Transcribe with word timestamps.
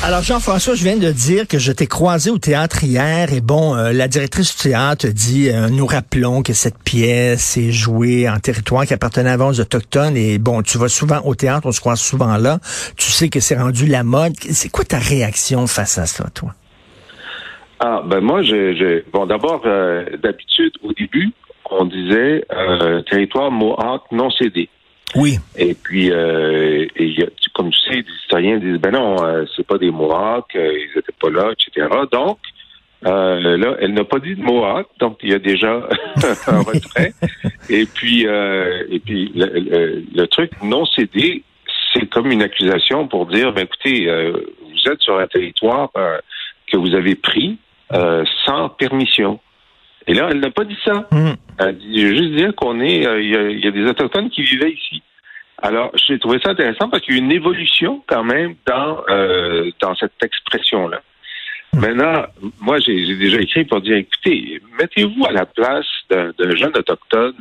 Alors 0.00 0.22
Jean-François, 0.22 0.76
je 0.76 0.84
viens 0.84 0.96
de 0.96 1.10
dire 1.10 1.48
que 1.48 1.58
je 1.58 1.72
t'ai 1.72 1.88
croisé 1.88 2.30
au 2.30 2.38
théâtre 2.38 2.84
hier 2.84 3.32
et 3.32 3.40
bon, 3.40 3.74
euh, 3.74 3.92
la 3.92 4.06
directrice 4.06 4.56
du 4.56 4.70
théâtre 4.70 5.08
dit 5.08 5.50
euh, 5.50 5.68
nous 5.70 5.86
rappelons 5.86 6.44
que 6.44 6.52
cette 6.52 6.78
pièce 6.84 7.56
est 7.56 7.72
jouée 7.72 8.28
en 8.28 8.38
territoire 8.38 8.86
qui 8.86 8.94
appartenait 8.94 9.30
avant 9.30 9.48
aux 9.48 9.60
autochtones 9.60 10.16
et 10.16 10.38
bon, 10.38 10.62
tu 10.62 10.78
vas 10.78 10.86
souvent 10.88 11.20
au 11.24 11.34
théâtre, 11.34 11.66
on 11.66 11.72
se 11.72 11.80
croise 11.80 12.00
souvent 12.00 12.36
là. 12.36 12.58
Tu 12.96 13.10
sais 13.10 13.28
que 13.28 13.40
c'est 13.40 13.58
rendu 13.58 13.86
la 13.86 14.04
mode. 14.04 14.34
C'est 14.36 14.68
quoi 14.70 14.84
ta 14.84 14.98
réaction 14.98 15.66
face 15.66 15.98
à 15.98 16.06
ça, 16.06 16.30
toi? 16.32 16.54
Ah 17.80 18.02
ben 18.06 18.20
moi, 18.20 18.42
j'ai 18.42 19.04
bon 19.12 19.26
d'abord 19.26 19.62
euh, 19.66 20.04
d'habitude 20.22 20.74
au 20.84 20.92
début, 20.92 21.32
on 21.72 21.86
disait 21.86 22.44
territoire 23.10 23.50
Mohawk 23.50 24.04
non 24.12 24.30
cédé. 24.30 24.68
Oui. 25.14 25.38
Et 25.56 25.74
puis, 25.74 26.10
euh, 26.10 26.86
et 26.96 27.06
y 27.06 27.22
a, 27.22 27.26
comme 27.54 27.70
tu 27.70 27.78
sais, 27.80 27.96
les 27.96 28.14
historiens 28.22 28.58
disent, 28.58 28.78
ben 28.78 28.92
non, 28.92 29.16
euh, 29.22 29.44
c'est 29.56 29.66
pas 29.66 29.78
des 29.78 29.90
Mohawks, 29.90 30.54
euh, 30.54 30.72
ils 30.72 30.98
étaient 30.98 31.12
pas 31.20 31.30
là, 31.30 31.52
etc. 31.52 31.88
Donc, 32.12 32.38
euh, 33.06 33.56
là, 33.56 33.76
elle 33.80 33.94
n'a 33.94 34.04
pas 34.04 34.18
dit 34.18 34.34
de 34.34 34.42
Mohawk, 34.42 34.86
donc 34.98 35.18
il 35.22 35.30
y 35.30 35.34
a 35.34 35.38
déjà 35.38 35.72
un 36.46 36.60
retrait. 36.60 37.12
Et 37.70 37.86
puis, 37.86 38.22
et 38.22 38.98
puis 38.98 39.32
le, 39.34 39.46
le, 39.46 40.04
le, 40.14 40.26
truc 40.26 40.50
non 40.62 40.84
cédé, 40.84 41.42
c'est 41.92 42.08
comme 42.08 42.30
une 42.30 42.42
accusation 42.42 43.06
pour 43.06 43.26
dire, 43.26 43.52
ben 43.52 43.64
écoutez, 43.64 44.06
vous 44.06 44.92
êtes 44.92 45.00
sur 45.00 45.18
un 45.18 45.26
territoire 45.26 45.90
que 46.66 46.76
vous 46.76 46.94
avez 46.94 47.14
pris 47.14 47.58
sans 48.46 48.68
permission. 48.70 49.38
Et 50.06 50.14
là, 50.14 50.28
elle 50.30 50.40
n'a 50.40 50.50
pas 50.50 50.64
dit 50.64 50.78
ça. 50.84 51.06
Mm. 51.12 51.34
Juste 51.90 52.32
dire 52.32 52.54
qu'on 52.54 52.80
est, 52.80 52.96
il 52.96 53.30
y, 53.30 53.36
a, 53.36 53.50
y, 53.50 53.66
a, 53.66 53.70
des 53.70 53.84
autochtones 53.84 54.30
qui 54.30 54.42
vivaient 54.42 54.72
ici. 54.72 55.02
Alors, 55.60 55.90
j'ai 55.96 56.18
trouvé 56.18 56.38
ça 56.42 56.50
intéressant 56.50 56.88
parce 56.88 57.02
qu'il 57.02 57.14
y 57.14 57.18
a 57.18 57.20
une 57.20 57.32
évolution 57.32 58.02
quand 58.06 58.22
même 58.22 58.54
dans 58.64 59.02
euh, 59.08 59.70
dans 59.80 59.94
cette 59.96 60.22
expression-là. 60.22 61.00
Mm. 61.72 61.80
Maintenant, 61.80 62.26
moi, 62.60 62.78
j'ai 62.78 63.16
déjà 63.16 63.40
écrit 63.40 63.64
pour 63.64 63.80
dire, 63.80 63.96
écoutez, 63.96 64.60
mettez-vous 64.78 65.26
à 65.26 65.32
la 65.32 65.46
place 65.46 65.86
d'un 66.10 66.56
jeune 66.56 66.76
autochtone 66.76 67.34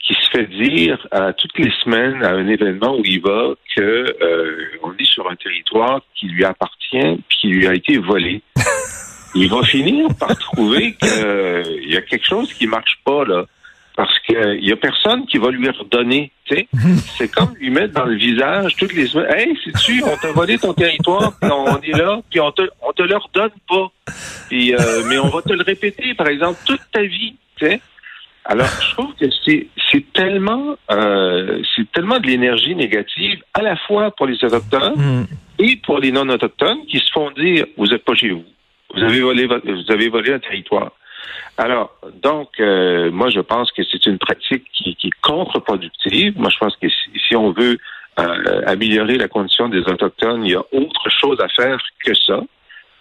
qui 0.00 0.14
se 0.14 0.30
fait 0.30 0.46
dire 0.46 1.04
à 1.10 1.32
toutes 1.32 1.58
les 1.58 1.72
semaines 1.82 2.22
à 2.22 2.30
un 2.30 2.46
événement 2.46 2.96
où 2.96 3.02
il 3.04 3.20
va 3.20 3.54
que 3.74 3.80
euh, 3.80 4.68
on 4.84 4.92
est 4.92 5.04
sur 5.04 5.28
un 5.28 5.34
territoire 5.34 6.00
qui 6.14 6.26
lui 6.28 6.44
appartient 6.44 7.22
puis 7.28 7.38
qui 7.40 7.48
lui 7.48 7.66
a 7.66 7.74
été 7.74 7.98
volé. 7.98 8.40
il 9.34 9.50
va 9.50 9.62
finir 9.64 10.06
par 10.18 10.38
trouver 10.38 10.94
qu'il 10.94 11.90
y 11.90 11.96
a 11.96 12.02
quelque 12.02 12.24
chose 12.24 12.52
qui 12.54 12.68
marche 12.68 13.00
pas 13.04 13.24
là. 13.24 13.44
Parce 13.96 14.18
qu'il 14.20 14.62
y 14.62 14.72
a 14.72 14.76
personne 14.76 15.26
qui 15.26 15.38
va 15.38 15.50
lui 15.50 15.68
redonner. 15.70 16.30
C'est 17.18 17.32
comme 17.32 17.54
lui 17.58 17.70
mettre 17.70 17.94
dans 17.94 18.04
le 18.04 18.16
visage 18.16 18.76
toutes 18.76 18.92
les 18.92 19.06
semaines. 19.06 19.34
Hey, 19.34 19.58
sais-tu, 19.64 20.04
on 20.04 20.16
t'a 20.16 20.32
volé 20.32 20.58
ton 20.58 20.74
territoire, 20.74 21.32
puis 21.40 21.50
on 21.50 21.80
est 21.80 21.96
là, 21.96 22.20
puis 22.30 22.38
on 22.40 22.52
te, 22.52 22.62
on 22.82 22.92
te 22.92 23.02
le 23.02 23.16
redonne 23.16 23.50
pas. 23.66 23.90
Puis, 24.48 24.74
euh, 24.74 25.02
mais 25.08 25.18
on 25.18 25.28
va 25.28 25.40
te 25.42 25.52
le 25.52 25.64
répéter, 25.64 26.14
par 26.14 26.28
exemple, 26.28 26.58
toute 26.66 26.82
ta 26.92 27.02
vie. 27.02 27.34
Alors, 28.44 28.68
je 28.80 28.92
trouve 28.92 29.14
que 29.14 29.26
c'est, 29.44 29.66
c'est 29.90 30.12
tellement, 30.12 30.76
euh, 30.90 31.62
c'est 31.74 31.90
tellement 31.92 32.20
de 32.20 32.26
l'énergie 32.26 32.76
négative, 32.76 33.40
à 33.54 33.62
la 33.62 33.76
fois 33.76 34.10
pour 34.12 34.26
les 34.26 34.36
autochtones 34.44 34.94
mm. 34.96 35.26
et 35.58 35.76
pour 35.84 35.98
les 35.98 36.12
non-autochtones 36.12 36.86
qui 36.86 36.98
se 36.98 37.10
font 37.12 37.30
dire, 37.32 37.66
vous 37.76 37.92
êtes 37.92 38.04
pas 38.04 38.14
chez 38.14 38.30
vous. 38.30 38.44
Vous 38.94 39.02
avez 39.02 39.20
volé, 39.20 39.46
vous 39.46 39.90
avez 39.90 40.08
volé 40.08 40.32
un 40.32 40.38
territoire. 40.38 40.92
Alors, 41.58 41.94
donc, 42.22 42.48
euh, 42.60 43.10
moi, 43.10 43.30
je 43.30 43.40
pense 43.40 43.72
que 43.72 43.82
c'est 43.84 44.06
une 44.06 44.18
pratique 44.18 44.64
qui, 44.72 44.94
qui, 44.96 45.08
est 45.08 45.20
contre-productive. 45.22 46.38
Moi, 46.38 46.50
je 46.50 46.58
pense 46.58 46.76
que 46.76 46.88
si, 46.88 47.10
si 47.28 47.36
on 47.36 47.52
veut 47.52 47.78
euh, 48.18 48.62
améliorer 48.66 49.18
la 49.18 49.28
condition 49.28 49.68
des 49.68 49.80
autochtones, 49.80 50.44
il 50.44 50.52
y 50.52 50.54
a 50.54 50.64
autre 50.72 51.10
chose 51.20 51.38
à 51.40 51.48
faire 51.48 51.78
que 52.04 52.14
ça, 52.14 52.40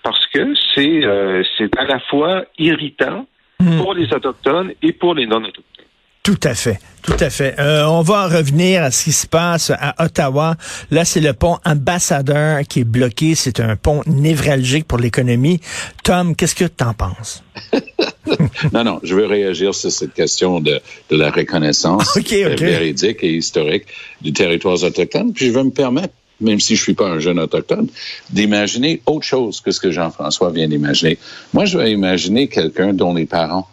parce 0.04 0.26
que 0.28 0.54
c'est 0.74 1.06
euh, 1.06 1.42
c'est 1.58 1.78
à 1.78 1.86
la 1.86 2.00
fois 2.00 2.46
irritant 2.58 3.26
mmh. 3.60 3.78
pour 3.78 3.94
les 3.94 4.12
autochtones 4.14 4.74
et 4.82 4.92
pour 4.92 5.16
les 5.16 5.26
non-autochtones. 5.26 5.86
Tout 6.26 6.40
à 6.44 6.56
fait, 6.56 6.80
tout 7.04 7.14
à 7.20 7.30
fait. 7.30 7.54
Euh, 7.60 7.86
on 7.86 8.02
va 8.02 8.26
revenir 8.26 8.84
à 8.84 8.90
ce 8.90 9.04
qui 9.04 9.12
se 9.12 9.28
passe 9.28 9.70
à 9.70 9.94
Ottawa. 10.04 10.56
Là, 10.90 11.06
c'est 11.06 11.20
le 11.22 11.34
pont 11.34 11.60
ambassadeur 11.64 12.62
qui 12.68 12.80
est 12.80 12.84
bloqué. 12.84 13.36
C'est 13.36 13.60
un 13.60 13.76
pont 13.76 14.02
névralgique 14.08 14.88
pour 14.88 14.98
l'économie. 14.98 15.62
Tom, 16.04 16.36
qu'est-ce 16.36 16.56
que 16.56 16.66
tu 16.66 16.84
en 16.84 16.96
penses? 16.96 17.44
non, 18.74 18.84
non, 18.84 19.00
je 19.04 19.16
veux 19.16 19.26
réagir 19.26 19.74
sur 19.74 19.92
cette 19.92 20.14
question 20.14 20.60
de, 20.60 20.80
de 21.10 21.16
la 21.16 21.32
reconnaissance 21.32 22.16
okay, 22.18 22.46
okay. 22.46 22.66
véridique 22.66 23.24
et 23.24 23.34
historique 23.34 23.86
du 24.22 24.34
territoire 24.34 24.82
autochtone. 24.84 25.34
Puis 25.34 25.48
je 25.48 25.52
veux 25.52 25.64
me 25.64 25.72
permettre 25.72 26.14
même 26.42 26.60
si 26.60 26.76
je 26.76 26.82
suis 26.82 26.94
pas 26.94 27.08
un 27.08 27.20
jeune 27.20 27.40
autochtone, 27.40 27.88
d'imaginer 28.30 29.02
autre 29.06 29.26
chose 29.26 29.62
que 29.62 29.72
ce 29.72 29.80
que 29.80 29.92
Jean-François 29.92 30.52
vient 30.52 30.68
d'imaginer. 30.68 31.18
Moi, 31.54 31.64
je 31.66 31.78
vais 31.78 31.92
imaginer 31.92 32.48
quelqu'un 32.48 32.94
dont 32.94 33.14
les 33.14 33.26
parents 33.26 33.70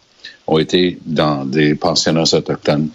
ont 0.47 0.59
été 0.59 0.99
dans 1.05 1.45
des 1.45 1.75
pensionnats 1.75 2.23
autochtones 2.23 2.89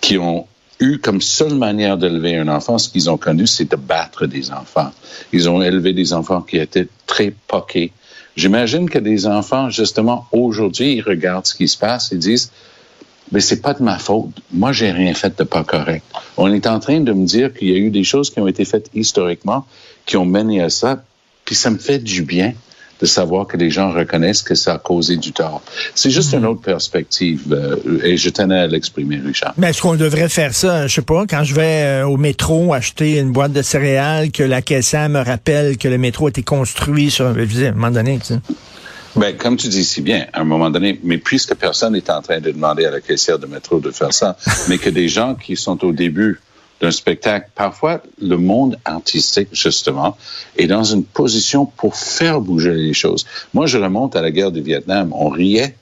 qui 0.00 0.18
ont 0.18 0.46
eu 0.80 0.98
comme 0.98 1.20
seule 1.20 1.54
manière 1.54 1.96
d'élever 1.96 2.36
un 2.36 2.48
enfant, 2.48 2.78
ce 2.78 2.88
qu'ils 2.88 3.10
ont 3.10 3.16
connu, 3.16 3.46
c'est 3.46 3.70
de 3.70 3.76
battre 3.76 4.26
des 4.26 4.52
enfants. 4.52 4.92
Ils 5.32 5.50
ont 5.50 5.60
élevé 5.60 5.92
des 5.92 6.12
enfants 6.12 6.40
qui 6.40 6.58
étaient 6.58 6.86
très 7.06 7.32
poqués. 7.48 7.92
J'imagine 8.38 8.88
que 8.88 9.00
des 9.00 9.26
enfants, 9.26 9.68
justement, 9.68 10.28
aujourd'hui, 10.30 10.94
ils 10.94 11.00
regardent 11.00 11.44
ce 11.44 11.56
qui 11.56 11.66
se 11.66 11.76
passe 11.76 12.12
et 12.12 12.16
disent, 12.16 12.52
mais 13.32 13.40
c'est 13.40 13.60
pas 13.60 13.74
de 13.74 13.82
ma 13.82 13.98
faute. 13.98 14.30
Moi, 14.52 14.70
j'ai 14.70 14.92
rien 14.92 15.12
fait 15.12 15.36
de 15.36 15.42
pas 15.42 15.64
correct. 15.64 16.04
On 16.36 16.52
est 16.52 16.68
en 16.68 16.78
train 16.78 17.00
de 17.00 17.12
me 17.12 17.26
dire 17.26 17.52
qu'il 17.52 17.68
y 17.68 17.74
a 17.74 17.76
eu 17.76 17.90
des 17.90 18.04
choses 18.04 18.30
qui 18.30 18.38
ont 18.38 18.46
été 18.46 18.64
faites 18.64 18.90
historiquement, 18.94 19.66
qui 20.06 20.16
ont 20.16 20.24
mené 20.24 20.62
à 20.62 20.70
ça, 20.70 21.02
puis 21.44 21.56
ça 21.56 21.68
me 21.70 21.78
fait 21.78 21.98
du 21.98 22.22
bien 22.22 22.52
de 23.00 23.06
savoir 23.06 23.46
que 23.46 23.56
les 23.56 23.70
gens 23.70 23.92
reconnaissent 23.92 24.42
que 24.42 24.54
ça 24.54 24.74
a 24.74 24.78
causé 24.78 25.16
du 25.16 25.32
tort. 25.32 25.62
C'est 25.94 26.10
juste 26.10 26.32
une 26.32 26.46
autre 26.46 26.60
perspective 26.60 27.42
euh, 27.52 28.00
et 28.02 28.16
je 28.16 28.30
tenais 28.30 28.58
à 28.58 28.66
l'exprimer, 28.66 29.20
Richard. 29.24 29.54
Mais 29.56 29.70
est-ce 29.70 29.82
qu'on 29.82 29.96
devrait 29.96 30.28
faire 30.28 30.54
ça? 30.54 30.86
Je 30.86 30.94
sais 30.94 31.02
pas, 31.02 31.24
quand 31.26 31.44
je 31.44 31.54
vais 31.54 32.02
euh, 32.02 32.06
au 32.06 32.16
métro 32.16 32.74
acheter 32.74 33.18
une 33.18 33.32
boîte 33.32 33.52
de 33.52 33.62
céréales, 33.62 34.30
que 34.30 34.42
la 34.42 34.62
caissière 34.62 35.08
me 35.08 35.20
rappelle 35.20 35.78
que 35.78 35.88
le 35.88 35.98
métro 35.98 36.26
a 36.26 36.30
été 36.30 36.42
construit 36.42 37.10
sur 37.10 37.26
un, 37.26 37.34
à 37.34 37.68
un 37.68 37.72
moment 37.72 37.90
donné, 37.90 38.18
tu 38.18 38.34
sais. 38.34 38.40
Ben, 39.16 39.36
comme 39.36 39.56
tu 39.56 39.68
dis 39.68 39.84
si 39.84 40.00
bien, 40.00 40.26
à 40.32 40.42
un 40.42 40.44
moment 40.44 40.70
donné, 40.70 41.00
mais 41.02 41.18
puisque 41.18 41.54
personne 41.54 41.94
n'est 41.94 42.10
en 42.10 42.22
train 42.22 42.40
de 42.40 42.50
demander 42.50 42.84
à 42.84 42.90
la 42.90 43.00
caissière 43.00 43.38
de 43.38 43.46
métro 43.46 43.80
de 43.80 43.90
faire 43.90 44.12
ça, 44.12 44.36
mais 44.68 44.78
que 44.78 44.90
des 44.90 45.08
gens 45.08 45.34
qui 45.34 45.56
sont 45.56 45.84
au 45.84 45.92
début 45.92 46.40
d'un 46.80 46.90
spectacle, 46.90 47.50
parfois 47.54 48.02
le 48.20 48.36
monde 48.36 48.78
artistique, 48.84 49.48
justement, 49.52 50.16
est 50.56 50.66
dans 50.66 50.84
une 50.84 51.04
position 51.04 51.66
pour 51.66 51.96
faire 51.96 52.40
bouger 52.40 52.74
les 52.74 52.94
choses. 52.94 53.26
Moi, 53.52 53.66
je 53.66 53.78
remonte 53.78 54.14
à 54.16 54.22
la 54.22 54.30
guerre 54.30 54.52
du 54.52 54.60
Vietnam. 54.60 55.12
On 55.12 55.28
riait 55.28 55.74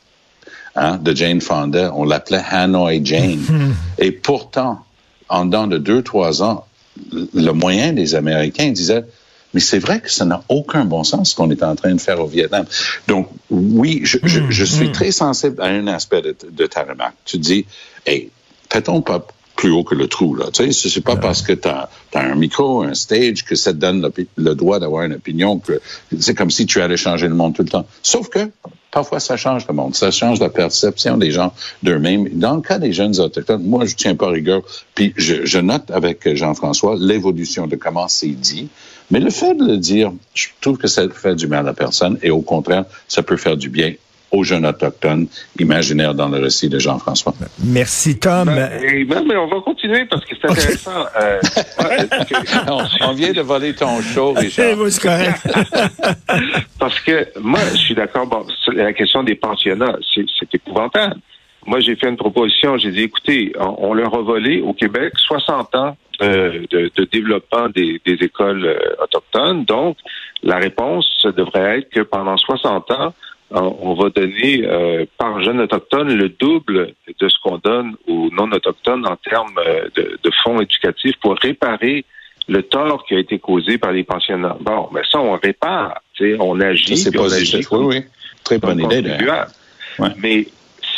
hein, 0.75 0.97
de 0.97 1.15
Jane 1.15 1.41
Fonda. 1.41 1.93
On 1.95 2.05
l'appelait 2.05 2.43
Hanoi 2.51 3.05
Jane. 3.05 3.75
Et 3.99 4.11
pourtant, 4.11 4.81
en 5.29 5.45
dedans 5.45 5.67
de 5.67 5.79
deux, 5.79 6.03
trois 6.03 6.43
ans, 6.43 6.65
le 7.13 7.51
moyen 7.53 7.93
des 7.93 8.15
Américains 8.15 8.71
disait, 8.71 9.05
mais 9.53 9.61
c'est 9.61 9.79
vrai 9.79 10.01
que 10.01 10.11
ça 10.11 10.25
n'a 10.25 10.43
aucun 10.49 10.85
bon 10.85 11.05
sens 11.05 11.31
ce 11.31 11.37
qu'on 11.37 11.51
est 11.51 11.63
en 11.63 11.75
train 11.77 11.95
de 11.95 12.01
faire 12.01 12.21
au 12.21 12.27
Vietnam. 12.27 12.67
Donc, 13.07 13.29
oui, 13.51 14.01
je, 14.05 14.19
je, 14.23 14.41
je 14.51 14.65
suis 14.65 14.93
très 14.93 15.13
sensible 15.13 15.61
à 15.63 15.67
un 15.67 15.87
aspect 15.87 16.23
de, 16.23 16.37
de 16.51 16.67
ta 16.67 16.83
remarque. 16.83 17.15
Tu 17.25 17.39
dis, 17.39 17.67
hey, 18.05 18.31
peut-on 18.69 19.01
pas 19.03 19.27
plus 19.57 19.71
haut 19.71 19.85
que 19.85 19.95
le 19.95 20.07
trou. 20.07 20.35
Là. 20.35 20.47
Tu 20.53 20.73
sais, 20.73 20.89
c'est 20.89 21.01
pas 21.01 21.17
parce 21.17 21.43
que 21.43 21.53
tu 21.53 21.69
as, 21.69 21.89
un 22.15 22.35
micro, 22.35 22.83
un 22.83 22.95
stage, 22.95 23.45
que 23.45 23.57
ça 23.57 23.73
te 23.73 23.79
donne 23.79 24.03
le, 24.03 24.27
le 24.37 24.55
droit 24.55 24.79
d'avoir 24.79 25.05
une 25.05 25.15
opinion. 25.15 25.59
que 25.59 25.81
C'est 26.21 26.35
comme 26.35 26.51
si 26.51 26.67
tu 26.67 26.81
allais 26.81 26.97
changer 26.97 27.27
le 27.27 27.35
monde 27.35 27.55
tout 27.55 27.63
le 27.63 27.69
temps. 27.69 27.87
Sauf 28.03 28.29
que 28.29 28.51
parfois, 28.91 29.21
ça 29.21 29.37
change 29.37 29.67
le 29.67 29.75
monde. 29.75 29.95
Ça 29.95 30.11
change 30.11 30.41
la 30.41 30.49
perception 30.49 31.17
des 31.17 31.31
gens 31.31 31.53
d'eux-mêmes. 31.83 32.29
Dans 32.33 32.55
le 32.55 32.63
cas 32.63 32.79
des 32.79 32.93
jeunes 32.93 33.19
autochtones, 33.21 33.63
moi, 33.63 33.85
je 33.85 33.95
tiens 33.95 34.15
pas 34.15 34.29
rigueur. 34.29 34.63
Puis 34.95 35.13
je, 35.17 35.45
je 35.45 35.59
note 35.59 35.91
avec 35.91 36.35
Jean-François 36.35 36.97
l'évolution 36.99 37.67
de 37.67 37.77
comment 37.77 38.09
c'est 38.09 38.29
dit. 38.29 38.69
Mais 39.11 39.21
le 39.21 39.31
fait 39.31 39.55
de 39.55 39.65
le 39.65 39.77
dire, 39.77 40.13
je 40.35 40.47
trouve 40.61 40.79
que 40.79 40.89
ça 40.89 41.09
fait 41.09 41.35
du 41.35 41.47
mal 41.47 41.69
à 41.69 41.75
personne 41.75 42.19
et 42.23 42.31
au 42.31 42.41
contraire, 42.41 42.85
ça 43.07 43.23
peut 43.23 43.37
faire 43.37 43.57
du 43.57 43.69
bien 43.69 43.95
aux 44.31 44.45
jeunes 44.45 44.67
autochtones 44.67 45.29
imaginaires 45.59 46.15
dans 46.15 46.29
le 46.29 46.39
récit 46.39 46.69
de 46.69 46.79
Jean-François. 46.79 47.35
Merci, 47.65 48.19
Tom. 48.19 48.47
Ben, 48.47 49.07
ben, 49.07 49.25
mais 49.27 49.37
on 49.37 49.47
va 49.47 49.61
continuer 49.61 50.05
parce 50.07 50.25
que 50.25 50.35
c'est 50.41 50.51
intéressant. 50.51 51.07
Euh, 51.21 51.41
on, 52.69 53.09
on, 53.09 53.13
vient 53.13 53.33
de 53.33 53.41
voler 53.41 53.75
ton 53.75 54.01
show, 54.01 54.33
Richard. 54.37 54.77
c'est 54.89 55.03
correct. 55.03 55.49
parce 56.79 57.01
que 57.01 57.27
moi, 57.41 57.61
je 57.73 57.79
suis 57.79 57.95
d'accord. 57.95 58.27
Bon, 58.27 58.47
la 58.73 58.93
question 58.93 59.23
des 59.23 59.35
pensionnats, 59.35 59.97
c'est 60.15 60.55
épouvantable. 60.55 61.17
Moi, 61.67 61.81
j'ai 61.81 61.97
fait 61.97 62.09
une 62.09 62.17
proposition. 62.17 62.79
J'ai 62.79 62.93
dit, 62.93 63.03
écoutez, 63.03 63.53
on, 63.59 63.91
on, 63.91 63.95
leur 63.95 64.15
a 64.15 64.23
volé 64.23 64.61
au 64.61 64.73
Québec 64.73 65.13
60 65.17 65.75
ans 65.75 65.97
euh, 66.23 66.65
de, 66.71 66.91
de, 66.97 67.05
développement 67.05 67.69
des, 67.69 68.01
des 68.07 68.15
écoles 68.25 68.65
euh, 68.65 69.03
autochtones. 69.03 69.65
Donc, 69.65 69.99
la 70.43 70.57
réponse 70.57 71.27
devrait 71.37 71.81
être 71.81 71.91
que 71.91 72.01
pendant 72.01 72.37
60 72.37 72.91
ans, 72.93 73.15
on 73.51 73.95
va 73.95 74.11
donner 74.11 74.65
euh, 74.65 75.05
par 75.19 75.43
jeune 75.43 75.61
autochtone 75.61 76.13
le 76.13 76.29
double 76.29 76.95
de 77.19 77.29
ce 77.29 77.37
qu'on 77.43 77.59
donne 77.59 77.95
aux 78.09 78.29
non-autochtones 78.33 79.07
en 79.07 79.17
termes 79.17 79.59
euh, 79.59 79.89
de, 79.95 80.19
de, 80.23 80.31
fonds 80.43 80.61
éducatifs 80.61 81.17
pour 81.21 81.37
réparer 81.37 82.05
le 82.49 82.63
tort 82.63 83.05
qui 83.07 83.15
a 83.15 83.19
été 83.19 83.39
causé 83.39 83.79
par 83.79 83.93
les 83.93 84.05
pensionnats. 84.05 84.57
Bon, 84.61 84.89
mais 84.93 85.03
ça, 85.11 85.21
on 85.21 85.37
répare, 85.37 86.01
on 86.41 86.61
agit. 86.61 86.97
C'est 86.97 87.15
positif, 87.15 87.71
oui, 87.73 87.97
oui. 87.97 88.03
Très 88.45 88.59
bonne 88.59 88.81
idée. 88.81 89.03
Ouais. 89.99 90.09
Mais 90.19 90.47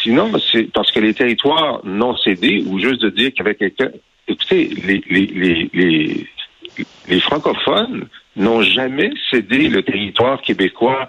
sinon, 0.03 0.31
c'est 0.53 0.71
parce 0.73 0.91
que 0.91 1.01
les 1.01 1.15
territoires 1.15 1.81
non 1.85 2.17
cédés, 2.17 2.65
ou 2.67 2.79
juste 2.79 3.03
de 3.03 3.11
dire 3.11 3.31
qu'il 3.33 3.39
y 3.39 3.49
avait 3.49 3.55
quelqu'un... 3.55 3.91
Écoutez, 4.27 4.69
les, 4.85 5.03
les, 5.09 5.27
les, 5.27 5.71
les, 5.73 6.27
les 7.09 7.21
francophones 7.21 8.07
n'ont 8.37 8.63
jamais 8.63 9.11
cédé 9.31 9.69
le 9.69 9.83
territoire 9.83 10.43
québécois 10.43 11.09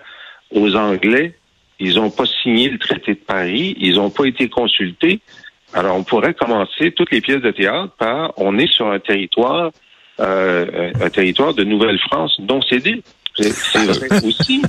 aux 0.54 0.76
Anglais. 0.76 1.36
Ils 1.80 1.96
n'ont 1.96 2.10
pas 2.10 2.26
signé 2.26 2.70
le 2.70 2.78
traité 2.78 3.14
de 3.14 3.20
Paris. 3.20 3.76
Ils 3.80 3.96
n'ont 3.96 4.10
pas 4.10 4.26
été 4.26 4.50
consultés. 4.50 5.20
Alors, 5.74 5.96
on 5.96 6.04
pourrait 6.04 6.34
commencer 6.34 6.92
toutes 6.92 7.12
les 7.12 7.22
pièces 7.22 7.42
de 7.42 7.52
théâtre 7.52 7.94
par 7.98 8.34
on 8.38 8.58
est 8.58 8.72
sur 8.72 8.88
un 8.88 9.00
territoire, 9.00 9.72
euh, 10.20 10.92
un 11.00 11.10
territoire 11.10 11.54
de 11.54 11.64
Nouvelle-France 11.64 12.40
non 12.40 12.62
cédé. 12.62 13.04
C'est 13.40 13.86
vrai 13.86 14.08
aussi. 14.24 14.62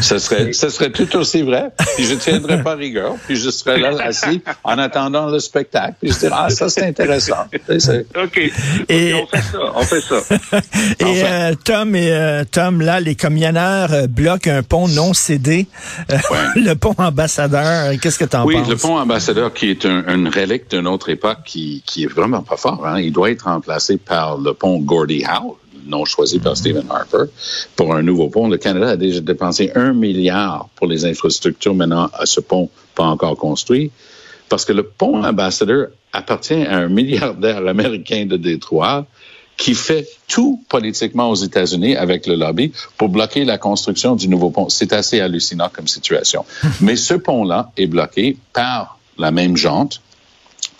Ce 0.00 0.18
serait, 0.18 0.52
ce 0.52 0.68
serait 0.68 0.90
tout 0.90 1.16
aussi 1.16 1.42
vrai. 1.42 1.70
Puis 1.96 2.06
je 2.06 2.14
tiendrais 2.14 2.62
pas 2.62 2.74
rigueur. 2.74 3.16
Puis 3.26 3.36
je 3.36 3.50
serais 3.50 3.78
là 3.78 3.90
assis 4.02 4.42
en 4.64 4.78
attendant 4.78 5.26
le 5.26 5.38
spectacle. 5.38 5.94
Puis 6.00 6.12
je 6.12 6.18
dirais, 6.18 6.36
ah, 6.36 6.50
ça, 6.50 6.68
c'est 6.68 6.86
intéressant. 6.86 7.46
OK. 8.22 8.52
Et... 8.88 9.14
on 9.14 9.26
fait 9.26 9.40
ça. 9.40 9.58
On 9.74 9.82
fait 9.82 10.00
ça. 10.00 10.20
et 11.00 11.24
euh, 11.24 11.54
Tom, 11.64 11.94
et, 11.94 12.12
euh, 12.12 12.44
Tom, 12.50 12.80
là, 12.80 13.00
les 13.00 13.14
camionneurs 13.14 13.92
euh, 13.92 14.06
bloquent 14.06 14.50
un 14.50 14.62
pont 14.62 14.88
non 14.88 15.14
cédé. 15.14 15.66
Ouais. 16.08 16.16
le 16.56 16.74
pont 16.74 16.94
ambassadeur, 16.98 17.92
qu'est-ce 18.00 18.18
que 18.18 18.24
tu 18.24 18.36
en 18.36 18.44
oui, 18.44 18.54
penses? 18.54 18.66
Oui, 18.66 18.70
le 18.70 18.76
pont 18.76 18.98
ambassadeur 18.98 19.52
qui 19.52 19.70
est 19.70 19.86
un, 19.86 20.04
une 20.08 20.28
relique 20.28 20.70
d'une 20.70 20.86
autre 20.86 21.10
époque 21.10 21.38
qui, 21.44 21.82
qui 21.86 22.04
est 22.04 22.12
vraiment 22.12 22.42
pas 22.42 22.56
fort. 22.56 22.86
Hein? 22.86 23.00
Il 23.00 23.12
doit 23.12 23.30
être 23.30 23.42
remplacé 23.42 23.96
par 23.96 24.38
le 24.38 24.54
pont 24.54 24.78
Gordie 24.78 25.24
Howe 25.24 25.56
non 25.90 26.04
choisi 26.04 26.38
par 26.38 26.56
Stephen 26.56 26.86
Harper, 26.88 27.24
pour 27.76 27.94
un 27.94 28.02
nouveau 28.02 28.28
pont. 28.28 28.48
Le 28.48 28.56
Canada 28.56 28.90
a 28.90 28.96
déjà 28.96 29.20
dépensé 29.20 29.70
un 29.74 29.92
milliard 29.92 30.68
pour 30.76 30.86
les 30.86 31.04
infrastructures 31.04 31.74
maintenant 31.74 32.08
à 32.14 32.24
ce 32.26 32.40
pont 32.40 32.70
pas 32.94 33.04
encore 33.04 33.36
construit, 33.36 33.90
parce 34.48 34.64
que 34.64 34.72
le 34.72 34.84
pont 34.84 35.22
ambassadeur 35.22 35.88
appartient 36.12 36.64
à 36.64 36.78
un 36.78 36.88
milliardaire 36.88 37.66
américain 37.66 38.26
de 38.26 38.36
Détroit 38.36 39.06
qui 39.56 39.74
fait 39.74 40.08
tout 40.26 40.64
politiquement 40.70 41.28
aux 41.28 41.34
États-Unis 41.34 41.94
avec 41.94 42.26
le 42.26 42.34
lobby 42.34 42.72
pour 42.96 43.10
bloquer 43.10 43.44
la 43.44 43.58
construction 43.58 44.16
du 44.16 44.26
nouveau 44.26 44.48
pont. 44.50 44.70
C'est 44.70 44.94
assez 44.94 45.20
hallucinant 45.20 45.68
comme 45.70 45.86
situation. 45.86 46.46
Mais 46.80 46.96
ce 46.96 47.12
pont-là 47.14 47.70
est 47.76 47.86
bloqué 47.86 48.38
par 48.54 48.98
la 49.18 49.30
même 49.30 49.58
jante 49.58 50.00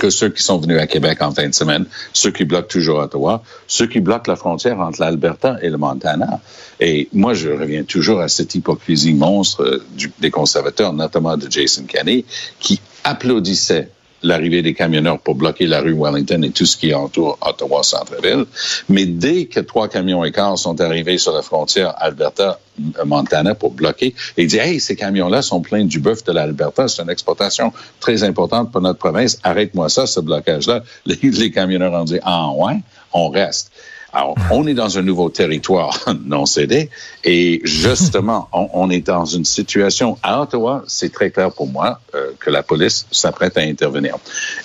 que 0.00 0.08
ceux 0.08 0.31
qui 0.31 0.43
sont 0.43 0.58
venus 0.58 0.79
à 0.81 0.87
Québec 0.87 1.20
en 1.20 1.31
fin 1.31 1.47
de 1.47 1.55
semaine, 1.55 1.85
ceux 2.14 2.31
qui 2.31 2.44
bloquent 2.44 2.69
toujours 2.69 2.99
Ottawa, 2.99 3.43
ceux 3.67 3.87
qui 3.87 4.00
bloquent 4.00 4.31
la 4.31 4.37
frontière 4.37 4.81
entre 4.81 5.00
l'Alberta 5.00 5.58
et 5.61 5.69
le 5.69 5.76
Montana. 5.76 6.41
Et 6.81 7.08
moi, 7.12 7.35
je 7.35 7.50
reviens 7.50 7.85
toujours 7.85 8.20
à 8.20 8.29
cette 8.29 8.55
hypocrisie 8.55 9.12
monstre 9.12 9.62
euh, 9.62 10.08
des 10.19 10.31
conservateurs, 10.31 10.94
notamment 10.94 11.37
de 11.37 11.50
Jason 11.50 11.85
Kenney, 11.85 12.25
qui 12.58 12.81
applaudissait 13.05 13.91
l'arrivée 14.23 14.63
des 14.63 14.75
camionneurs 14.75 15.19
pour 15.19 15.35
bloquer 15.35 15.67
la 15.67 15.81
rue 15.81 15.95
Wellington 15.95 16.43
et 16.43 16.51
tout 16.51 16.67
ce 16.67 16.77
qui 16.77 16.95
entoure 16.95 17.39
Ottawa 17.41 17.83
Centre-Ville. 17.83 18.45
Mais 18.89 19.07
dès 19.07 19.47
que 19.47 19.61
trois 19.61 19.89
camions 19.89 20.25
et 20.25 20.33
quarts 20.33 20.59
sont 20.59 20.81
arrivés 20.81 21.19
sur 21.19 21.33
la 21.33 21.43
frontière 21.43 21.95
Alberta-Montana 21.99 23.55
pour 23.55 23.73
bloquer, 23.73 24.15
il 24.37 24.47
dit, 24.47 24.59
hey, 24.59 24.81
ces 24.81 24.97
camions-là 24.97 25.43
sont 25.43 25.61
pleins 25.61 25.85
du 25.85 26.01
bœuf 26.01 26.25
de 26.25 26.33
l'Alberta. 26.33 26.89
C'est 26.89 27.03
une 27.03 27.11
exportation 27.11 27.73
très 28.01 28.23
importante 28.25 28.73
pour 28.73 28.81
notre 28.81 28.99
province. 28.99 29.39
Arrête-moi 29.43 29.89
ça, 29.89 30.07
ce 30.07 30.21
blocage-là. 30.21 30.83
Les, 31.07 31.19
les 31.23 31.51
camionneurs 31.51 31.93
ont 31.93 32.05
dit, 32.05 32.19
ah 32.23 32.51
ouais, 32.57 32.81
on 33.13 33.29
reste. 33.29 33.73
Alors, 34.12 34.35
on 34.51 34.67
est 34.67 34.75
dans 34.75 34.99
un 34.99 35.03
nouveau 35.03 35.31
territoire 35.31 35.99
non 36.25 36.47
cédé 36.47 36.91
et 37.25 37.61
justement, 37.65 38.49
on, 38.53 38.69
on, 38.73 38.91
est 38.91 39.07
dans 39.07 39.25
une 39.25 39.45
situation 39.45 40.19
à 40.23 40.43
Ottawa, 40.43 40.83
c'est 40.87 41.12
très 41.12 41.31
clair 41.31 41.53
pour 41.53 41.69
moi 41.69 42.01
euh, 42.15 42.33
que 42.39 42.51
la 42.51 42.62
police 42.62 43.07
s'apprête 43.11 43.57
à 43.57 43.61
intervenir. 43.61 44.17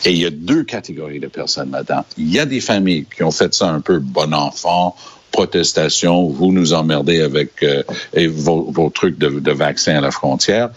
Et 0.03 0.11
il 0.11 0.17
y 0.17 0.25
a 0.25 0.31
deux 0.31 0.63
catégories 0.63 1.19
de 1.19 1.27
personnes 1.27 1.71
là-dedans. 1.71 2.05
Il 2.17 2.31
y 2.31 2.39
a 2.39 2.45
des 2.45 2.61
familles 2.61 3.05
qui 3.05 3.23
ont 3.23 3.31
fait 3.31 3.53
ça 3.53 3.69
un 3.69 3.81
peu 3.81 3.99
bon 3.99 4.33
enfant, 4.33 4.95
protestation, 5.35 6.29
vous 6.29 6.53
nous 6.53 6.71
emmerdez 6.71 7.19
avec 7.19 7.61
euh, 7.61 7.83
vos, 8.29 8.71
vos, 8.71 8.89
trucs 8.89 9.17
de, 9.17 9.27
de 9.27 9.51
vaccins 9.51 9.97
à 9.97 9.99
la 9.99 10.11
frontière. 10.11 10.69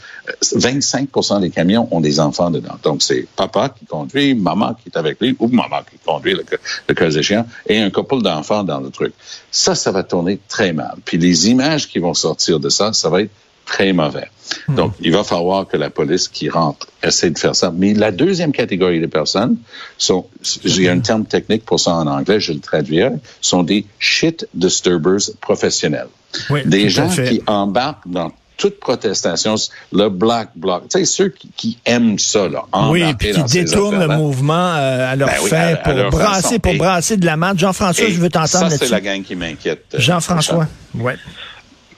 25% 0.42 1.40
des 1.40 1.50
camions 1.50 1.86
ont 1.92 2.00
des 2.00 2.18
enfants 2.18 2.50
dedans. 2.50 2.76
Donc, 2.82 3.00
c'est 3.00 3.28
papa 3.36 3.68
qui 3.68 3.86
conduit, 3.86 4.34
maman 4.34 4.74
qui 4.74 4.88
est 4.88 4.98
avec 4.98 5.20
lui, 5.20 5.36
ou 5.38 5.46
maman 5.46 5.82
qui 5.88 5.96
conduit, 6.04 6.34
le, 6.34 6.44
le 6.88 6.94
cas 6.94 7.08
échéant, 7.08 7.46
et 7.68 7.78
un 7.78 7.90
couple 7.90 8.20
d'enfants 8.20 8.64
dans 8.64 8.80
le 8.80 8.90
truc. 8.90 9.12
Ça, 9.52 9.76
ça 9.76 9.92
va 9.92 10.02
tourner 10.02 10.40
très 10.48 10.72
mal. 10.72 10.96
Puis 11.04 11.18
les 11.18 11.48
images 11.50 11.88
qui 11.88 12.00
vont 12.00 12.14
sortir 12.14 12.58
de 12.58 12.68
ça, 12.68 12.92
ça 12.92 13.08
va 13.10 13.22
être 13.22 13.30
très 13.68 13.92
mauvais. 13.92 14.28
Donc, 14.68 14.94
il 15.00 15.12
va 15.12 15.24
falloir 15.24 15.68
que 15.68 15.76
la 15.76 15.90
police 15.90 16.26
qui 16.26 16.48
rentre 16.48 16.86
essaie 17.02 17.30
de 17.30 17.38
faire 17.38 17.54
ça. 17.54 17.70
Mais 17.70 17.92
la 17.92 18.10
deuxième 18.10 18.52
catégorie 18.52 19.00
de 19.00 19.06
personnes 19.06 19.58
sont, 19.98 20.26
j'ai 20.64 20.88
un 20.88 21.00
terme 21.00 21.26
technique 21.26 21.64
pour 21.66 21.78
ça 21.78 21.92
en 21.92 22.06
anglais, 22.06 22.40
je 22.40 22.52
le 22.54 22.60
traduirai, 22.60 23.12
sont 23.42 23.62
des 23.62 23.84
shit 23.98 24.48
disturbers 24.54 25.20
professionnels. 25.40 26.08
Oui, 26.50 26.60
des 26.64 26.88
gens 26.88 27.08
qui 27.08 27.42
embarquent 27.46 28.08
dans 28.08 28.32
toute 28.56 28.80
protestation, 28.80 29.54
le 29.92 30.08
black 30.08 30.50
bloc, 30.56 30.88
tu 30.90 30.98
sais, 30.98 31.04
ceux 31.04 31.28
qui, 31.28 31.48
qui, 31.56 31.78
aiment 31.84 32.18
ça, 32.18 32.48
là, 32.48 32.64
Oui, 32.90 33.14
puis 33.14 33.30
qui 33.30 33.42
détournent 33.44 34.00
le 34.00 34.08
mouvement 34.08 34.74
euh, 34.74 35.12
à 35.12 35.14
leur 35.14 35.28
ben 35.28 35.36
oui, 35.44 35.48
fin 35.48 35.76
pour, 35.76 35.92
à 35.92 36.10
brasser, 36.10 36.42
façon. 36.42 36.58
pour 36.58 36.74
brasser 36.74 37.16
de 37.16 37.24
la 37.24 37.36
main. 37.36 37.52
Jean-François, 37.56 38.08
je 38.08 38.18
veux 38.18 38.28
t'entendre 38.28 38.70
Ça, 38.70 38.78
c'est 38.78 38.88
la 38.88 39.00
gang 39.00 39.22
qui 39.22 39.36
m'inquiète. 39.36 39.84
Euh, 39.94 40.00
Jean-François, 40.00 40.66
ouais. 40.96 41.16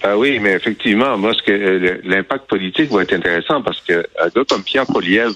Ah 0.03 0.17
oui, 0.17 0.39
mais 0.39 0.53
effectivement, 0.53 1.19
moi, 1.19 1.35
ce 1.35 1.43
que 1.43 2.01
l'impact 2.05 2.47
politique 2.47 2.91
va 2.91 3.03
être 3.03 3.13
intéressant 3.13 3.61
parce 3.61 3.81
que 3.81 4.07
un 4.19 4.29
gars 4.29 4.45
comme 4.49 4.63
Pierre 4.63 4.87
Poliev, 4.87 5.33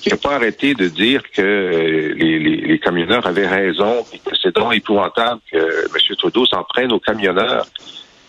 qui 0.00 0.08
n'a 0.08 0.16
pas 0.16 0.36
arrêté 0.36 0.74
de 0.74 0.88
dire 0.88 1.22
que 1.30 1.42
euh, 1.42 2.14
les, 2.14 2.38
les, 2.38 2.56
les, 2.56 2.78
camionneurs 2.78 3.26
avaient 3.26 3.46
raison, 3.46 4.04
et 4.14 4.18
que 4.18 4.34
c'est 4.40 4.54
donc 4.54 4.74
épouvantable 4.74 5.40
que 5.52 5.58
M. 5.58 6.16
Trudeau 6.16 6.46
s'en 6.46 6.64
prenne 6.64 6.92
aux 6.92 7.00
camionneurs. 7.00 7.66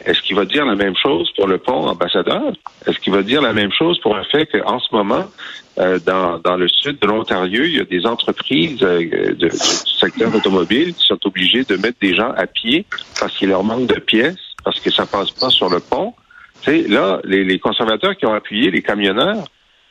Est-ce 0.04 0.22
qu'il 0.22 0.36
va 0.36 0.46
dire 0.46 0.66
la 0.66 0.76
même 0.76 0.96
chose 0.96 1.32
pour 1.38 1.48
le 1.48 1.60
pont 1.60 1.88
ambassadeur? 1.88 2.52
Est-ce 2.86 3.00
qu'il 3.00 3.14
va 3.14 3.22
dire 3.22 3.42
la 3.42 3.54
même 3.54 3.72
chose 3.72 4.00
pour 4.00 4.16
le 4.16 4.24
fait 4.24 4.48
qu'en 4.48 4.80
ce 4.80 4.94
moment, 4.94 5.26
euh, 5.78 6.00
dans, 6.06 6.40
dans 6.40 6.58
le 6.58 6.68
sud 6.68 7.00
de 7.00 7.08
l'Ontario, 7.08 7.64
il 7.64 7.78
y 7.78 7.80
a 7.80 7.86
des 7.86 8.06
entreprises 8.06 8.84
euh, 8.84 9.00
de, 9.00 9.48
du 9.48 9.58
secteur 10.00 10.36
automobile 10.36 10.94
qui 10.96 11.06
sont 11.06 11.20
obligées 11.26 11.64
de 11.64 11.78
mettre 11.78 12.00
des 12.02 12.16
gens 12.16 12.32
à 12.36 12.48
pied 12.48 12.86
parce 13.20 13.38
qu'il 13.38 13.50
leur 13.50 13.64
manque 13.64 13.88
de 13.88 14.00
pièces? 14.00 14.51
Parce 14.64 14.80
que 14.80 14.92
ça 14.92 15.06
passe 15.06 15.32
pas 15.32 15.50
sur 15.50 15.70
le 15.70 15.80
pont. 15.80 16.14
Tu 16.62 16.72
sais, 16.72 16.88
là, 16.88 17.20
les, 17.24 17.44
les, 17.44 17.60
conservateurs 17.60 18.16
qui 18.16 18.26
ont 18.26 18.34
appuyé 18.34 18.70
les 18.70 18.82
camionneurs, 18.82 19.46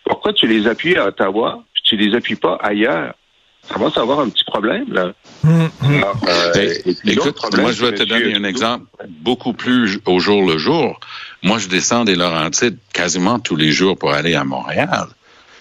pourquoi 0.05 0.33
tu 0.33 0.47
les 0.47 0.67
appuies 0.67 0.97
à 0.97 1.07
Ottawa 1.07 1.65
puis 1.73 1.83
tu 1.85 1.97
les 1.97 2.17
appuies 2.17 2.37
pas 2.37 2.59
ailleurs? 2.62 3.15
commence 3.69 3.97
à 3.97 4.00
avoir 4.00 4.21
un 4.21 4.29
petit 4.29 4.45
problème, 4.45 4.93
là. 4.93 5.12
Hum, 5.45 5.71
hum. 5.83 5.95
Alors, 5.95 6.17
euh, 6.29 6.75
et 6.85 6.95
puis 6.95 7.12
écoute, 7.12 7.33
problème, 7.37 7.62
moi, 7.62 7.73
je 7.73 7.85
vais 7.85 7.95
te 7.95 8.03
donner 8.03 8.35
un 8.35 8.45
exemple 8.45 8.87
beaucoup 9.09 9.53
plus 9.53 10.00
au 10.07 10.19
jour 10.19 10.47
le 10.47 10.59
jour. 10.59 10.99
Moi, 11.43 11.59
je 11.59 11.69
descends 11.69 12.05
des 12.05 12.17
Laurentides 12.17 12.79
quasiment 12.93 13.39
tous 13.39 13.57
les 13.57 13.73
jours 13.73 13.97
pour 13.97 14.12
aller 14.12 14.35
à 14.35 14.45
Montréal. 14.45 15.07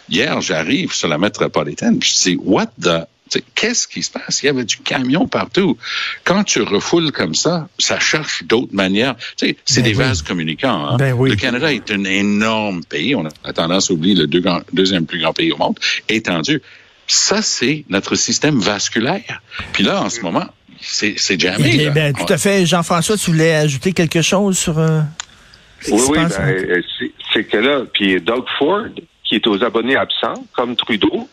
Hier, 0.09 0.41
j'arrive 0.41 0.93
sur 0.93 1.07
la 1.07 1.17
métropolitaine, 1.17 1.99
puis 1.99 2.09
je 2.09 2.29
dis, 2.29 2.37
what 2.43 2.67
the... 2.81 3.05
tu 3.29 3.39
sais, 3.39 3.45
Qu'est-ce 3.55 3.87
qui 3.87 4.01
se 4.03 4.11
passe? 4.11 4.41
Il 4.43 4.47
y 4.47 4.49
avait 4.49 4.63
du 4.65 4.77
camion 4.77 5.27
partout. 5.27 5.77
Quand 6.23 6.43
tu 6.43 6.61
refoules 6.61 7.11
comme 7.11 7.35
ça, 7.35 7.67
ça 7.77 7.99
cherche 7.99 8.43
d'autres 8.43 8.73
manières. 8.73 9.15
Tu 9.37 9.47
sais, 9.49 9.57
c'est 9.65 9.81
Ben 9.81 9.91
des 9.91 9.97
oui. 9.97 10.03
vases 10.03 10.21
communicants. 10.21 10.87
hein. 10.89 10.97
Ben 10.97 11.13
oui. 11.13 11.29
Le 11.29 11.35
Canada 11.35 11.71
est 11.71 11.89
un 11.91 12.03
énorme 12.05 12.83
pays. 12.83 13.15
On 13.15 13.25
a 13.43 13.53
tendance 13.53 13.89
à 13.89 13.93
oublier 13.93 14.15
le 14.15 14.27
deux 14.27 14.41
grand- 14.41 14.61
deuxième 14.73 15.05
plus 15.05 15.19
grand 15.19 15.33
pays 15.33 15.51
au 15.51 15.57
monde, 15.57 15.77
étendu. 16.07 16.61
Ça, 17.07 17.41
c'est 17.41 17.85
notre 17.89 18.15
système 18.15 18.59
vasculaire. 18.59 19.41
Puis 19.73 19.83
là, 19.83 20.01
en 20.01 20.09
ce 20.09 20.21
moment, 20.21 20.45
c'est 20.79 21.17
jamais. 21.39 21.75
Eh 21.75 21.89
ben, 21.89 22.13
tout 22.13 22.31
à 22.31 22.37
fait. 22.37 22.65
Jean-François, 22.65 23.17
tu 23.17 23.31
voulais 23.31 23.55
ajouter 23.55 23.93
quelque 23.93 24.21
chose 24.21 24.57
sur 24.57 24.77
euh, 24.79 25.01
ce 25.81 25.91
Oui, 25.91 26.01
oui, 26.09 26.17
ben, 26.17 26.29
euh, 26.39 26.81
c'est 27.33 27.43
que 27.45 27.57
là, 27.57 27.81
puis 27.93 28.21
Doug 28.21 28.45
Ford, 28.57 28.85
qui 29.23 29.35
est 29.35 29.47
aux 29.47 29.63
abonnés 29.63 29.95
absents, 29.95 30.45
comme 30.53 30.75
Trudeau, 30.75 31.27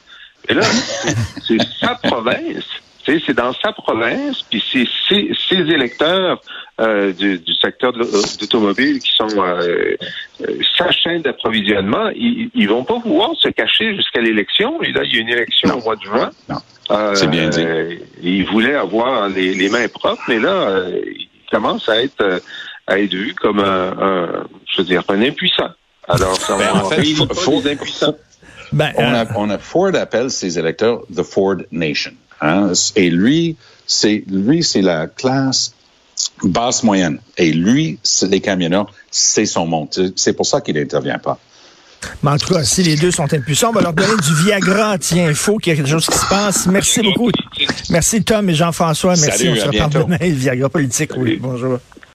et 0.49 0.55
là, 0.55 0.63
c'est- 0.63 1.59
sa 1.81 1.95
province. 1.97 2.65
Tu 3.05 3.13
sais, 3.21 3.23
C'est 3.25 3.35
dans 3.35 3.53
sa 3.53 3.71
province, 3.73 4.43
puis 4.51 4.61
c'est 4.73 4.85
ses, 5.09 5.31
ses 5.49 5.59
électeurs 5.73 6.41
euh, 6.81 7.13
du, 7.13 7.39
du 7.39 7.55
secteur 7.55 7.93
de 7.93 8.01
l'au- 8.01 8.23
d'automobile 8.41 8.99
qui 8.99 9.13
sont 9.17 9.29
euh, 9.39 9.95
euh, 10.41 10.47
sa 10.77 10.91
chaîne 10.91 11.23
d'approvisionnement. 11.23 12.09
Ils, 12.17 12.51
ils 12.55 12.69
vont 12.69 12.83
pas 12.83 12.99
pouvoir 12.99 13.31
se 13.39 13.49
cacher 13.49 13.95
jusqu'à 13.95 14.21
l'élection. 14.21 14.83
Et 14.83 14.91
là, 14.91 15.03
il 15.05 15.15
y 15.15 15.19
a 15.19 15.21
une 15.21 15.29
élection 15.29 15.69
Non. 15.69 15.77
au 15.77 15.83
mois 15.85 15.95
de 15.97 16.03
juin. 16.03 16.31
Non. 16.49 16.57
Euh, 16.91 17.15
C'est 17.15 17.29
bien 17.29 17.49
dit. 17.49 17.61
euh, 17.65 17.95
ils 18.23 18.45
voulaient 18.45 18.75
avoir 18.75 19.29
les, 19.29 19.55
les 19.55 19.69
mains 19.69 19.87
propres, 19.89 20.23
mais 20.29 20.41
là, 20.41 20.49
euh, 20.69 21.01
ils 21.07 21.29
commencent 21.51 21.89
à 21.89 22.03
être 22.03 22.21
euh, 22.23 22.41
à 22.89 22.99
être 22.99 23.15
vus 23.15 23.35
comme 23.35 23.61
un, 23.61 23.93
un 24.01 24.47
je 24.67 24.79
veux 24.79 24.85
dire, 24.85 25.03
un 25.09 25.23
impuissant. 25.23 25.71
Alors, 26.09 26.37
ça, 26.37 26.57
Ben, 26.59 26.71
on 26.75 26.79
en 26.79 26.91
fait, 26.91 27.03
faut-. 27.05 28.17
Ben, 28.73 28.93
on 28.97 29.03
euh, 29.03 29.25
a, 29.25 29.27
on 29.37 29.51
a 29.51 29.59
Ford 29.59 29.95
appelle 29.95 30.31
ses 30.31 30.59
électeurs 30.59 31.03
the 31.15 31.23
Ford 31.23 31.57
Nation. 31.73 32.13
hein. 32.41 32.73
Et 32.97 33.11
lui, 33.11 33.57
c'est 33.87 34.25
lui, 34.29 34.63
c'est 34.65 34.83
la 34.83 35.07
classe 35.07 35.73
basse 36.43 36.83
moyenne. 36.83 37.19
Et 37.37 37.53
lui, 37.53 37.99
c'est 38.03 38.29
les 38.29 38.41
camionneurs, 38.41 38.93
c'est 39.11 39.47
son 39.47 39.67
monde. 39.67 39.89
C'est- 40.17 40.33
pour 40.33 40.47
ça 40.47 40.61
qu'il 40.61 40.75
n'intervient 40.77 41.19
pas. 41.19 41.39
mais 42.23 42.31
en 42.31 42.37
tout 42.39 42.53
cas, 42.55 42.63
si 42.65 42.83
les 42.83 42.97
deux 42.97 43.11
sont 43.11 43.33
impuissants, 43.33 43.71
on 43.71 43.73
va 43.73 43.81
leur 43.83 43.93
donner 43.93 44.17
du 44.23 44.35
Viagra. 44.45 44.99
Tiens, 44.99 45.29
il 45.29 45.35
faut 45.35 45.57
qu'il 45.59 45.73
y 45.73 45.75
ait 45.75 45.77
quelque 45.77 45.91
chose 45.91 46.07
qui 46.07 46.19
se 46.19 46.27
passe. 46.27 46.67
Merci 46.67 47.03
beaucoup. 47.03 47.31
Merci 47.91 48.23
Tom 48.23 48.49
et 48.51 48.55
Jean-François. 48.55 49.15
Merci. 49.17 49.45
Salut, 49.45 49.51
on 49.51 49.57
se 49.57 49.67
reparle 49.69 49.93
demain. 49.93 50.19
Le 50.21 50.29
Viagra 50.35 50.69
politique, 50.69 51.11
oui. 51.17 51.39
Bonjour. 51.41 51.79